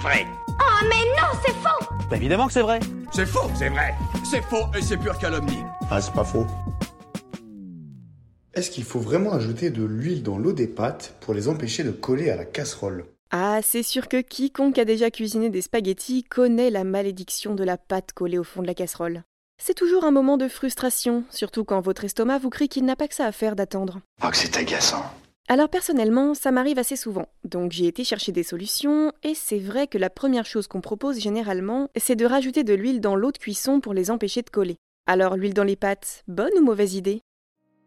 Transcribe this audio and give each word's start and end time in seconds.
vrai. 0.00 0.26
Oh 0.48 0.84
mais 0.84 1.04
non, 1.20 1.28
c'est 1.44 1.52
faux 1.52 1.94
Bah 2.10 2.16
évidemment 2.16 2.46
que 2.46 2.52
c'est 2.52 2.62
vrai. 2.62 2.80
C'est 3.12 3.26
faux, 3.26 3.50
c'est 3.54 3.68
vrai. 3.68 3.94
C'est 4.24 4.42
faux 4.42 4.66
et 4.76 4.82
c'est 4.82 4.96
pure 4.96 5.18
calomnie. 5.18 5.62
Ah, 5.90 6.00
c'est 6.00 6.12
pas 6.12 6.24
faux. 6.24 6.46
Est-ce 8.54 8.70
qu'il 8.70 8.84
faut 8.84 8.98
vraiment 8.98 9.32
ajouter 9.32 9.70
de 9.70 9.84
l'huile 9.84 10.22
dans 10.22 10.38
l'eau 10.38 10.52
des 10.52 10.66
pâtes 10.66 11.14
pour 11.20 11.34
les 11.34 11.48
empêcher 11.48 11.84
de 11.84 11.90
coller 11.90 12.30
à 12.30 12.36
la 12.36 12.44
casserole? 12.44 13.04
Ah, 13.30 13.60
c'est 13.62 13.84
sûr 13.84 14.08
que 14.08 14.20
quiconque 14.20 14.78
a 14.78 14.84
déjà 14.84 15.10
cuisiné 15.10 15.50
des 15.50 15.62
spaghettis 15.62 16.24
connaît 16.24 16.70
la 16.70 16.82
malédiction 16.82 17.54
de 17.54 17.62
la 17.62 17.76
pâte 17.76 18.12
collée 18.12 18.38
au 18.38 18.44
fond 18.44 18.62
de 18.62 18.66
la 18.66 18.74
casserole. 18.74 19.22
C'est 19.62 19.74
toujours 19.74 20.04
un 20.04 20.10
moment 20.10 20.36
de 20.36 20.48
frustration, 20.48 21.24
surtout 21.30 21.64
quand 21.64 21.80
votre 21.80 22.04
estomac 22.04 22.38
vous 22.38 22.50
crie 22.50 22.68
qu'il 22.68 22.84
n'a 22.84 22.96
pas 22.96 23.06
que 23.06 23.14
ça 23.14 23.26
à 23.26 23.32
faire 23.32 23.54
d'attendre. 23.54 24.00
Ah, 24.20 24.30
que 24.30 24.36
c'est 24.36 24.56
agaçant. 24.56 25.04
Alors 25.52 25.68
personnellement, 25.68 26.34
ça 26.34 26.52
m'arrive 26.52 26.78
assez 26.78 26.94
souvent, 26.94 27.26
donc 27.42 27.72
j'ai 27.72 27.88
été 27.88 28.04
chercher 28.04 28.30
des 28.30 28.44
solutions, 28.44 29.10
et 29.24 29.34
c'est 29.34 29.58
vrai 29.58 29.88
que 29.88 29.98
la 29.98 30.08
première 30.08 30.46
chose 30.46 30.68
qu'on 30.68 30.80
propose 30.80 31.18
généralement, 31.18 31.88
c'est 31.96 32.14
de 32.14 32.24
rajouter 32.24 32.62
de 32.62 32.72
l'huile 32.72 33.00
dans 33.00 33.16
l'eau 33.16 33.32
de 33.32 33.38
cuisson 33.38 33.80
pour 33.80 33.92
les 33.92 34.12
empêcher 34.12 34.42
de 34.42 34.50
coller. 34.50 34.76
Alors 35.08 35.36
l'huile 35.36 35.52
dans 35.52 35.64
les 35.64 35.74
pâtes, 35.74 36.22
bonne 36.28 36.52
ou 36.56 36.62
mauvaise 36.62 36.94
idée? 36.94 37.20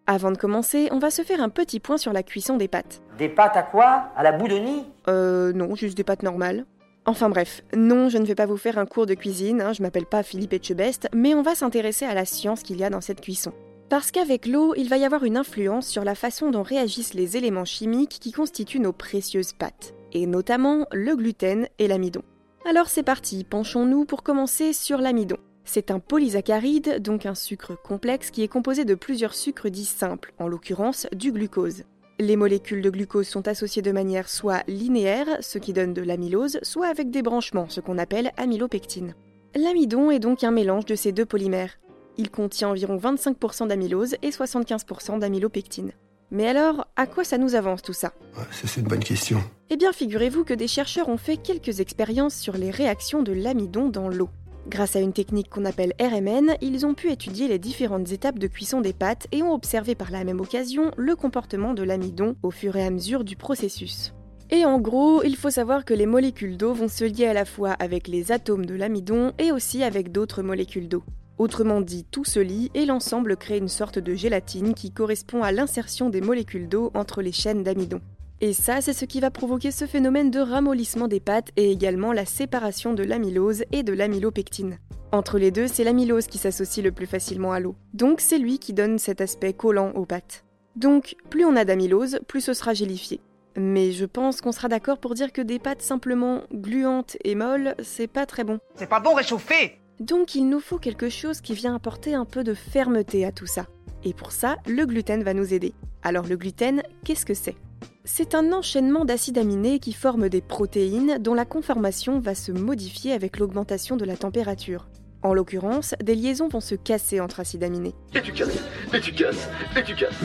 Avant 0.07 0.33
de 0.33 0.37
commencer, 0.37 0.89
on 0.91 0.99
va 0.99 1.09
se 1.09 1.21
faire 1.21 1.41
un 1.41 1.47
petit 1.47 1.79
point 1.79 1.95
sur 1.95 2.11
la 2.11 2.21
cuisson 2.21 2.57
des 2.57 2.67
pâtes. 2.67 3.01
Des 3.17 3.29
pâtes 3.29 3.55
à 3.55 3.63
quoi? 3.63 4.11
À 4.17 4.23
la 4.23 4.33
boudoni 4.33 4.83
Euh 5.07 5.53
non, 5.53 5.73
juste 5.73 5.95
des 5.95 6.03
pâtes 6.03 6.23
normales. 6.23 6.65
Enfin 7.05 7.29
bref, 7.29 7.63
non, 7.73 8.09
je 8.09 8.17
ne 8.17 8.25
vais 8.25 8.35
pas 8.35 8.45
vous 8.45 8.57
faire 8.57 8.77
un 8.77 8.85
cours 8.85 9.05
de 9.05 9.13
cuisine, 9.13 9.61
hein, 9.61 9.71
je 9.71 9.83
m'appelle 9.83 10.05
pas 10.05 10.21
Philippe 10.23 10.51
Etchebest, 10.51 11.07
mais 11.13 11.33
on 11.33 11.43
va 11.43 11.55
s'intéresser 11.55 12.03
à 12.03 12.13
la 12.13 12.25
science 12.25 12.61
qu'il 12.61 12.75
y 12.75 12.83
a 12.83 12.89
dans 12.89 12.99
cette 12.99 13.21
cuisson. 13.21 13.53
Parce 13.93 14.09
qu'avec 14.09 14.47
l'eau, 14.47 14.73
il 14.75 14.89
va 14.89 14.97
y 14.97 15.05
avoir 15.05 15.23
une 15.23 15.37
influence 15.37 15.85
sur 15.85 16.03
la 16.03 16.15
façon 16.15 16.49
dont 16.49 16.63
réagissent 16.63 17.13
les 17.13 17.37
éléments 17.37 17.63
chimiques 17.63 18.17
qui 18.19 18.31
constituent 18.31 18.79
nos 18.79 18.91
précieuses 18.91 19.53
pâtes, 19.53 19.93
et 20.13 20.25
notamment 20.25 20.87
le 20.91 21.15
gluten 21.15 21.67
et 21.77 21.87
l'amidon. 21.87 22.23
Alors 22.67 22.87
c'est 22.87 23.03
parti, 23.03 23.43
penchons-nous 23.43 24.05
pour 24.05 24.23
commencer 24.23 24.73
sur 24.73 24.97
l'amidon. 24.97 25.37
C'est 25.63 25.91
un 25.91 25.99
polysaccharide, 25.99 27.03
donc 27.03 27.27
un 27.27 27.35
sucre 27.35 27.79
complexe 27.79 28.31
qui 28.31 28.41
est 28.41 28.47
composé 28.47 28.83
de 28.83 28.95
plusieurs 28.95 29.35
sucres 29.35 29.69
dits 29.69 29.85
simples, 29.85 30.33
en 30.39 30.47
l'occurrence 30.47 31.05
du 31.13 31.31
glucose. 31.31 31.83
Les 32.19 32.35
molécules 32.35 32.81
de 32.81 32.89
glucose 32.89 33.27
sont 33.27 33.47
associées 33.47 33.83
de 33.83 33.91
manière 33.91 34.27
soit 34.27 34.63
linéaire, 34.67 35.27
ce 35.41 35.59
qui 35.59 35.71
donne 35.71 35.93
de 35.93 36.01
l'amylose, 36.01 36.57
soit 36.63 36.87
avec 36.87 37.11
des 37.11 37.21
branchements, 37.21 37.69
ce 37.69 37.79
qu'on 37.79 37.99
appelle 37.99 38.31
amylopectine. 38.37 39.13
L'amidon 39.53 40.09
est 40.09 40.17
donc 40.17 40.43
un 40.43 40.49
mélange 40.49 40.85
de 40.85 40.95
ces 40.95 41.11
deux 41.11 41.27
polymères. 41.27 41.77
Il 42.17 42.29
contient 42.29 42.69
environ 42.69 42.97
25% 42.97 43.67
d'amylose 43.67 44.15
et 44.21 44.29
75% 44.29 45.19
d'amylopectine. 45.19 45.91
Mais 46.31 46.47
alors, 46.47 46.87
à 46.95 47.05
quoi 47.05 47.23
ça 47.23 47.37
nous 47.37 47.55
avance 47.55 47.81
tout 47.81 47.93
ça? 47.93 48.13
Ouais, 48.37 48.43
c'est 48.51 48.79
une 48.79 48.87
bonne 48.87 49.03
question. 49.03 49.39
Eh 49.69 49.77
bien, 49.77 49.91
figurez-vous 49.91 50.43
que 50.43 50.53
des 50.53 50.67
chercheurs 50.67 51.09
ont 51.09 51.17
fait 51.17 51.37
quelques 51.37 51.79
expériences 51.79 52.35
sur 52.35 52.57
les 52.57 52.71
réactions 52.71 53.21
de 53.23 53.33
l'amidon 53.33 53.87
dans 53.89 54.09
l'eau. 54.09 54.29
Grâce 54.67 54.95
à 54.95 54.99
une 54.99 55.13
technique 55.13 55.49
qu'on 55.49 55.65
appelle 55.65 55.93
RMN, 55.99 56.55
ils 56.61 56.85
ont 56.85 56.93
pu 56.93 57.11
étudier 57.11 57.47
les 57.47 57.59
différentes 57.59 58.11
étapes 58.11 58.39
de 58.39 58.47
cuisson 58.47 58.79
des 58.79 58.93
pâtes 58.93 59.27
et 59.31 59.43
ont 59.43 59.53
observé 59.53 59.93
par 59.93 60.09
la 60.09 60.23
même 60.23 60.39
occasion 60.39 60.91
le 60.95 61.15
comportement 61.15 61.73
de 61.73 61.83
l'amidon 61.83 62.35
au 62.43 62.49
fur 62.49 62.77
et 62.77 62.85
à 62.85 62.89
mesure 62.89 63.23
du 63.23 63.35
processus. 63.35 64.13
Et 64.49 64.65
en 64.65 64.79
gros, 64.79 65.21
il 65.23 65.35
faut 65.35 65.49
savoir 65.49 65.83
que 65.83 65.93
les 65.93 66.05
molécules 66.05 66.57
d'eau 66.57 66.73
vont 66.73 66.87
se 66.87 67.03
lier 67.03 67.25
à 67.25 67.33
la 67.33 67.45
fois 67.45 67.71
avec 67.71 68.07
les 68.07 68.31
atomes 68.31 68.65
de 68.65 68.75
l'amidon 68.75 69.33
et 69.37 69.51
aussi 69.51 69.83
avec 69.83 70.11
d'autres 70.11 70.43
molécules 70.43 70.87
d'eau. 70.87 71.03
Autrement 71.39 71.81
dit, 71.81 72.05
tout 72.09 72.25
se 72.25 72.39
lie 72.39 72.69
et 72.73 72.85
l'ensemble 72.85 73.37
crée 73.37 73.57
une 73.57 73.67
sorte 73.67 73.97
de 73.97 74.13
gélatine 74.13 74.73
qui 74.73 74.91
correspond 74.91 75.41
à 75.41 75.51
l'insertion 75.51 76.09
des 76.09 76.21
molécules 76.21 76.69
d'eau 76.69 76.91
entre 76.93 77.21
les 77.21 77.31
chaînes 77.31 77.63
d'amidon. 77.63 78.01
Et 78.39 78.53
ça, 78.53 78.81
c'est 78.81 78.93
ce 78.93 79.05
qui 79.05 79.19
va 79.19 79.31
provoquer 79.31 79.71
ce 79.71 79.85
phénomène 79.85 80.29
de 80.29 80.39
ramollissement 80.39 81.07
des 81.07 81.19
pâtes 81.19 81.49
et 81.55 81.71
également 81.71 82.11
la 82.11 82.25
séparation 82.25 82.93
de 82.93 83.03
l'amylose 83.03 83.63
et 83.71 83.83
de 83.83 83.93
l'amylopectine. 83.93 84.77
Entre 85.11 85.39
les 85.39 85.51
deux, 85.51 85.67
c'est 85.67 85.83
l'amylose 85.83 86.27
qui 86.27 86.37
s'associe 86.37 86.83
le 86.83 86.91
plus 86.91 87.05
facilement 87.05 87.51
à 87.51 87.59
l'eau. 87.59 87.75
Donc 87.93 88.19
c'est 88.19 88.39
lui 88.39 88.59
qui 88.59 88.73
donne 88.73 88.99
cet 88.99 89.21
aspect 89.21 89.53
collant 89.53 89.91
aux 89.91 90.05
pâtes. 90.05 90.43
Donc, 90.75 91.15
plus 91.29 91.45
on 91.45 91.55
a 91.55 91.65
d'amylose, 91.65 92.19
plus 92.27 92.41
ce 92.41 92.53
sera 92.53 92.73
gélifié. 92.73 93.21
Mais 93.55 93.91
je 93.91 94.05
pense 94.05 94.41
qu'on 94.41 94.51
sera 94.51 94.67
d'accord 94.67 94.97
pour 94.97 95.13
dire 95.13 95.31
que 95.31 95.41
des 95.41 95.59
pâtes 95.59 95.83
simplement 95.83 96.41
gluantes 96.51 97.15
et 97.23 97.35
molles, 97.35 97.75
c'est 97.83 98.07
pas 98.07 98.25
très 98.25 98.43
bon. 98.43 98.59
C'est 98.75 98.89
pas 98.89 98.99
bon 98.99 99.13
réchauffé 99.13 99.79
Donc 99.99 100.35
il 100.35 100.49
nous 100.49 100.59
faut 100.59 100.79
quelque 100.79 101.09
chose 101.09 101.41
qui 101.41 101.53
vient 101.53 101.75
apporter 101.75 102.13
un 102.15 102.25
peu 102.25 102.43
de 102.43 102.53
fermeté 102.53 103.25
à 103.25 103.31
tout 103.31 103.45
ça. 103.45 103.67
Et 104.03 104.13
pour 104.13 104.31
ça, 104.31 104.57
le 104.67 104.85
gluten 104.85 105.23
va 105.23 105.33
nous 105.33 105.53
aider. 105.53 105.73
Alors 106.01 106.25
le 106.25 106.35
gluten, 106.35 106.83
qu'est-ce 107.05 107.25
que 107.25 107.33
c'est? 107.33 107.55
C'est 108.03 108.35
un 108.35 108.51
enchaînement 108.51 109.05
d'acides 109.05 109.37
aminés 109.37 109.79
qui 109.79 109.93
forment 109.93 110.27
des 110.27 110.41
protéines 110.41 111.17
dont 111.19 111.33
la 111.33 111.45
conformation 111.45 112.19
va 112.19 112.35
se 112.35 112.51
modifier 112.51 113.13
avec 113.13 113.37
l'augmentation 113.37 113.95
de 113.95 114.03
la 114.03 114.17
température. 114.17 114.87
En 115.21 115.33
l'occurrence, 115.33 115.95
des 116.03 116.15
liaisons 116.15 116.49
vont 116.49 116.59
se 116.59 116.75
casser 116.75 117.21
entre 117.21 117.39
acides 117.39 117.63
aminés. 117.63 117.95
Et 118.13 118.21
tu 118.21 118.33
casses, 118.33 118.59
et 118.93 118.99
tu 118.99 119.13
casses, 119.13 119.47
et 119.77 119.83
tu 119.83 119.95
casses. 119.95 120.19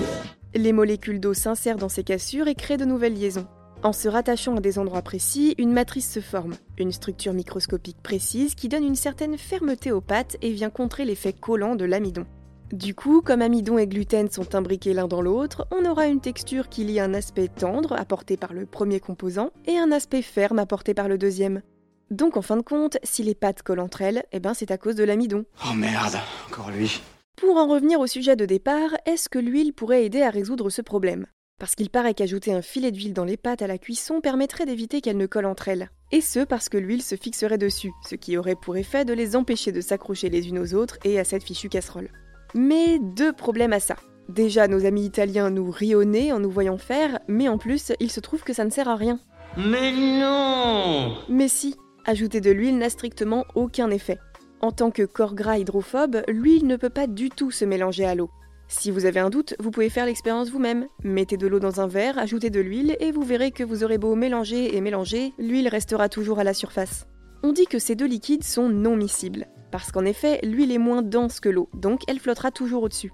Les 0.55 0.73
molécules 0.73 1.21
d'eau 1.21 1.35
s'insèrent 1.35 1.77
dans 1.77 1.89
ces 1.89 2.03
cassures 2.03 2.49
et 2.49 2.57
créent 2.57 2.79
de 2.79 2.85
nouvelles 2.85 3.15
liaisons. 3.15 3.47
En 3.85 3.93
se 3.93 4.09
rattachant 4.09 4.57
à 4.57 4.61
des 4.61 4.81
endroits 4.81 5.03
précis, 5.03 5.55
une 5.57 5.73
matrice 5.73 6.11
se 6.11 6.19
forme, 6.19 6.55
une 6.79 6.91
structure 6.91 7.33
microscopique 7.33 8.03
précise 8.03 8.57
qui 8.57 8.69
donne 8.69 8.83
une 8.83 8.97
certaine 8.97 9.39
fermeté 9.39 9.93
aux 9.93 10.01
pâtes 10.01 10.37
et 10.43 10.51
vient 10.51 10.69
contrer 10.69 11.05
l'effet 11.05 11.33
collant 11.33 11.77
de 11.77 11.85
l'amidon. 11.85 12.27
Du 12.73 12.97
coup, 12.97 13.23
comme 13.23 13.41
amidon 13.41 13.79
et 13.79 13.87
gluten 13.87 14.29
sont 14.31 14.57
imbriqués 14.57 14.95
l'un 14.95 15.07
dans 15.07 15.23
l'autre, 15.23 15.69
on 15.71 15.89
aura 15.89 16.09
une 16.09 16.21
texture 16.21 16.69
qui 16.69 16.85
lie 16.85 16.99
un 16.99 17.15
aspect 17.15 17.47
tendre 17.47 17.93
apporté 17.93 18.37
par 18.37 18.53
le 18.53 18.67
premier 18.67 18.99
composant 18.99 19.53
et 19.67 19.79
un 19.79 19.93
aspect 19.93 20.23
ferme 20.23 20.59
apporté 20.59 20.93
par 20.93 21.09
le 21.09 21.17
deuxième. 21.17 21.63
Donc 22.11 22.37
en 22.37 22.43
fin 22.43 22.57
de 22.57 22.63
compte, 22.63 22.99
si 23.05 23.23
les 23.23 23.37
pâtes 23.37 23.63
collent 23.63 23.79
entre 23.79 24.03
elles, 24.03 24.25
eh 24.33 24.41
ben 24.41 24.55
c'est 24.55 24.73
à 24.73 24.77
cause 24.77 24.97
de 24.97 25.05
l'amidon. 25.05 25.45
Oh 25.71 25.75
merde, 25.75 26.17
encore 26.49 26.73
lui. 26.73 27.01
Pour 27.37 27.57
en 27.57 27.69
revenir 27.69 28.01
au 28.01 28.09
sujet 28.09 28.35
de 28.35 28.45
départ, 28.45 28.91
est-ce 29.07 29.29
que 29.29 29.39
l'huile 29.39 29.73
pourrait 29.73 30.05
aider 30.05 30.23
à 30.23 30.31
résoudre 30.31 30.69
ce 30.69 30.83
problème? 30.83 31.27
Parce 31.59 31.75
qu'il 31.75 31.91
paraît 31.91 32.15
qu'ajouter 32.15 32.53
un 32.53 32.63
filet 32.63 32.93
d'huile 32.93 33.13
dans 33.13 33.25
les 33.25 33.37
pâtes 33.37 33.63
à 33.63 33.67
la 33.67 33.79
cuisson 33.79 34.21
permettrait 34.21 34.65
d'éviter 34.65 35.01
qu'elles 35.01 35.17
ne 35.17 35.27
collent 35.27 35.47
entre 35.47 35.67
elles. 35.67 35.91
Et 36.13 36.21
ce 36.21 36.45
parce 36.45 36.69
que 36.69 36.79
l'huile 36.79 37.03
se 37.03 37.17
fixerait 37.17 37.59
dessus, 37.59 37.91
ce 38.09 38.15
qui 38.15 38.37
aurait 38.37 38.55
pour 38.55 38.77
effet 38.77 39.05
de 39.05 39.13
les 39.13 39.35
empêcher 39.35 39.73
de 39.73 39.81
s'accrocher 39.81 40.31
les 40.31 40.49
unes 40.49 40.61
aux 40.61 40.75
autres 40.75 40.99
et 41.03 41.19
à 41.19 41.25
cette 41.25 41.43
fichue 41.43 41.69
casserole. 41.69 42.11
Mais 42.55 43.01
deux 43.01 43.33
problèmes 43.33 43.73
à 43.73 43.81
ça. 43.81 43.97
Déjà, 44.29 44.69
nos 44.69 44.87
amis 44.87 45.05
italiens 45.05 45.51
nous 45.51 45.75
nez 46.05 46.33
en 46.33 46.39
nous 46.39 46.51
voyant 46.51 46.79
faire, 46.79 47.19
mais 47.27 47.49
en 47.49 47.59
plus, 47.59 47.93
il 47.99 48.11
se 48.11 48.21
trouve 48.21 48.45
que 48.45 48.53
ça 48.53 48.65
ne 48.65 48.71
sert 48.71 48.89
à 48.89 48.95
rien. 48.97 49.19
Mais 49.57 49.91
non 49.93 51.17
Mais 51.29 51.49
si, 51.49 51.75
ajouter 52.05 52.41
de 52.41 52.53
l'huile 52.53 52.79
n'a 52.79 52.91
strictement 52.91 53.45
aucun 53.57 53.91
effet. 53.91 54.19
En 54.61 54.71
tant 54.71 54.93
que 54.93 55.03
corps 55.03 55.35
gras 55.35 55.59
hydrophobe, 55.59 56.23
l'huile 56.29 56.67
ne 56.67 56.77
peut 56.77 56.91
pas 56.91 57.07
du 57.09 57.31
tout 57.31 57.51
se 57.51 57.65
mélanger 57.65 58.05
à 58.05 58.15
l'eau. 58.15 58.31
Si 58.71 58.91
vous 58.91 59.07
avez 59.07 59.19
un 59.19 59.31
doute, 59.31 59.55
vous 59.59 59.71
pouvez 59.71 59.89
faire 59.89 60.05
l'expérience 60.05 60.51
vous-même. 60.51 60.89
Mettez 61.03 61.39
de 61.39 61.47
l'eau 61.47 61.59
dans 61.59 61.81
un 61.81 61.87
verre, 61.87 62.19
ajoutez 62.19 62.51
de 62.51 62.61
l'huile 62.61 62.99
et 63.01 63.13
vous 63.13 63.23
verrez 63.23 63.51
que 63.51 63.65
vous 63.65 63.83
aurez 63.83 63.97
beau 63.97 64.15
mélanger 64.15 64.77
et 64.77 64.81
mélanger, 64.83 65.33
l'huile 65.39 65.69
restera 65.69 66.11
toujours 66.11 66.39
à 66.39 66.45
la 66.45 66.53
surface. 66.53 67.07
On 67.43 67.53
dit 67.53 67.65
que 67.65 67.79
ces 67.79 67.95
deux 67.95 68.07
liquides 68.07 68.45
sont 68.45 68.69
non 68.69 68.95
miscibles, 68.95 69.47
parce 69.71 69.91
qu'en 69.91 70.05
effet, 70.05 70.41
l'huile 70.43 70.71
est 70.71 70.79
moins 70.79 71.01
dense 71.01 71.41
que 71.41 71.49
l'eau, 71.49 71.71
donc 71.73 72.03
elle 72.09 72.19
flottera 72.19 72.51
toujours 72.51 72.83
au-dessus. 72.83 73.13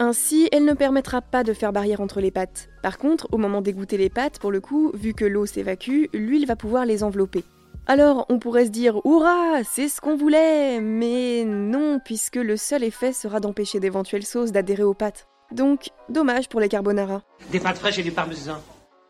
Ainsi, 0.00 0.48
elle 0.50 0.64
ne 0.64 0.74
permettra 0.74 1.22
pas 1.22 1.44
de 1.44 1.52
faire 1.52 1.72
barrière 1.72 2.00
entre 2.00 2.20
les 2.20 2.32
pâtes. 2.32 2.68
Par 2.82 2.98
contre, 2.98 3.28
au 3.30 3.38
moment 3.38 3.62
d'égoutter 3.62 3.96
les 3.96 4.10
pâtes, 4.10 4.40
pour 4.40 4.50
le 4.50 4.60
coup, 4.60 4.90
vu 4.92 5.14
que 5.14 5.24
l'eau 5.24 5.46
s'évacue, 5.46 6.06
l'huile 6.12 6.46
va 6.46 6.56
pouvoir 6.56 6.84
les 6.84 7.04
envelopper. 7.04 7.44
Alors, 7.88 8.26
on 8.28 8.40
pourrait 8.40 8.66
se 8.66 8.70
dire 8.70 9.00
Hurrah, 9.04 9.62
c'est 9.62 9.88
ce 9.88 10.00
qu'on 10.00 10.16
voulait 10.16 10.80
Mais 10.80 11.44
non, 11.44 12.00
puisque 12.04 12.34
le 12.34 12.56
seul 12.56 12.82
effet 12.82 13.12
sera 13.12 13.38
d'empêcher 13.38 13.78
d'éventuelles 13.78 14.26
sauces 14.26 14.50
d'adhérer 14.50 14.82
aux 14.82 14.94
pâtes. 14.94 15.28
Donc, 15.52 15.90
dommage 16.08 16.48
pour 16.48 16.58
les 16.58 16.68
carbonara. 16.68 17.22
Des 17.52 17.60
pâtes 17.60 17.78
fraîches 17.78 18.00
et 18.00 18.02
du 18.02 18.10
parmesan. 18.10 18.56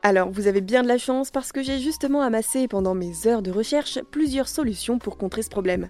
Alors, 0.02 0.30
vous 0.30 0.46
avez 0.46 0.60
bien 0.60 0.82
de 0.82 0.88
la 0.88 0.98
chance 0.98 1.30
parce 1.30 1.52
que 1.52 1.62
j'ai 1.62 1.78
justement 1.78 2.20
amassé 2.20 2.68
pendant 2.68 2.94
mes 2.94 3.26
heures 3.26 3.40
de 3.40 3.50
recherche 3.50 3.98
plusieurs 4.10 4.48
solutions 4.48 4.98
pour 4.98 5.16
contrer 5.16 5.40
ce 5.40 5.48
problème. 5.48 5.88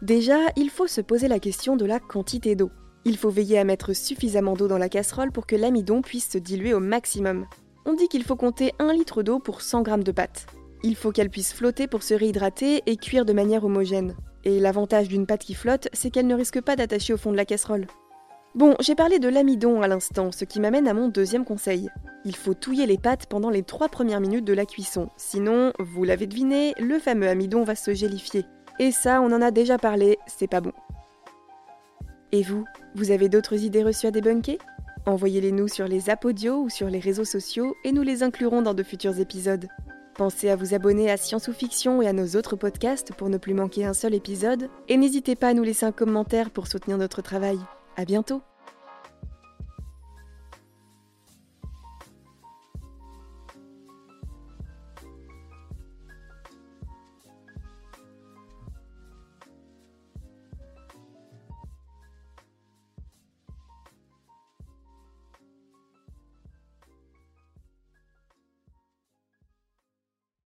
Déjà, 0.00 0.38
il 0.56 0.70
faut 0.70 0.86
se 0.86 1.00
poser 1.00 1.26
la 1.26 1.40
question 1.40 1.74
de 1.74 1.84
la 1.84 1.98
quantité 1.98 2.54
d'eau. 2.54 2.70
Il 3.04 3.16
faut 3.16 3.30
veiller 3.30 3.58
à 3.58 3.64
mettre 3.64 3.94
suffisamment 3.94 4.54
d'eau 4.54 4.68
dans 4.68 4.78
la 4.78 4.88
casserole 4.88 5.32
pour 5.32 5.46
que 5.46 5.56
l'amidon 5.56 6.02
puisse 6.02 6.30
se 6.30 6.38
diluer 6.38 6.72
au 6.72 6.80
maximum. 6.80 7.46
On 7.84 7.94
dit 7.94 8.06
qu'il 8.06 8.22
faut 8.22 8.36
compter 8.36 8.74
1 8.78 8.92
litre 8.92 9.24
d'eau 9.24 9.40
pour 9.40 9.60
100 9.60 9.84
g 9.84 9.96
de 10.04 10.12
pâte. 10.12 10.46
Il 10.82 10.96
faut 10.96 11.12
qu'elle 11.12 11.30
puisse 11.30 11.52
flotter 11.52 11.86
pour 11.86 12.02
se 12.02 12.14
réhydrater 12.14 12.82
et 12.86 12.96
cuire 12.96 13.24
de 13.24 13.32
manière 13.32 13.64
homogène. 13.64 14.14
Et 14.44 14.60
l'avantage 14.60 15.08
d'une 15.08 15.26
pâte 15.26 15.42
qui 15.42 15.54
flotte, 15.54 15.88
c'est 15.92 16.10
qu'elle 16.10 16.26
ne 16.26 16.34
risque 16.34 16.60
pas 16.60 16.76
d'attacher 16.76 17.12
au 17.12 17.16
fond 17.16 17.32
de 17.32 17.36
la 17.36 17.44
casserole. 17.44 17.86
Bon, 18.54 18.74
j'ai 18.80 18.94
parlé 18.94 19.18
de 19.18 19.28
l'amidon 19.28 19.82
à 19.82 19.88
l'instant, 19.88 20.32
ce 20.32 20.44
qui 20.44 20.58
m'amène 20.58 20.88
à 20.88 20.94
mon 20.94 21.08
deuxième 21.08 21.44
conseil. 21.44 21.90
Il 22.24 22.34
faut 22.34 22.54
touiller 22.54 22.86
les 22.86 22.96
pâtes 22.96 23.26
pendant 23.26 23.50
les 23.50 23.62
3 23.62 23.88
premières 23.88 24.20
minutes 24.20 24.44
de 24.44 24.54
la 24.54 24.66
cuisson, 24.66 25.10
sinon, 25.16 25.72
vous 25.78 26.04
l'avez 26.04 26.26
deviné, 26.26 26.74
le 26.78 26.98
fameux 26.98 27.28
amidon 27.28 27.62
va 27.62 27.74
se 27.74 27.92
gélifier. 27.92 28.44
Et 28.78 28.90
ça, 28.90 29.20
on 29.20 29.32
en 29.32 29.42
a 29.42 29.50
déjà 29.50 29.76
parlé, 29.76 30.18
c'est 30.26 30.48
pas 30.48 30.60
bon. 30.60 30.72
Et 32.32 32.42
vous, 32.42 32.64
vous 32.94 33.10
avez 33.10 33.28
d'autres 33.28 33.64
idées 33.64 33.82
reçues 33.82 34.06
à 34.06 34.10
débunker? 34.10 34.58
Envoyez-les 35.06 35.52
nous 35.52 35.68
sur 35.68 35.86
les 35.88 36.10
apodios 36.10 36.62
ou 36.62 36.68
sur 36.68 36.88
les 36.88 37.00
réseaux 37.00 37.24
sociaux 37.24 37.74
et 37.84 37.92
nous 37.92 38.02
les 38.02 38.22
inclurons 38.22 38.62
dans 38.62 38.74
de 38.74 38.82
futurs 38.82 39.20
épisodes. 39.20 39.68
Pensez 40.18 40.50
à 40.50 40.56
vous 40.56 40.74
abonner 40.74 41.12
à 41.12 41.16
Science 41.16 41.46
ou 41.46 41.52
Fiction 41.52 42.02
et 42.02 42.08
à 42.08 42.12
nos 42.12 42.26
autres 42.36 42.56
podcasts 42.56 43.14
pour 43.14 43.28
ne 43.28 43.38
plus 43.38 43.54
manquer 43.54 43.84
un 43.84 43.94
seul 43.94 44.14
épisode. 44.14 44.68
Et 44.88 44.96
n'hésitez 44.96 45.36
pas 45.36 45.46
à 45.46 45.54
nous 45.54 45.62
laisser 45.62 45.86
un 45.86 45.92
commentaire 45.92 46.50
pour 46.50 46.66
soutenir 46.66 46.98
notre 46.98 47.22
travail. 47.22 47.60
À 47.96 48.04
bientôt! 48.04 48.42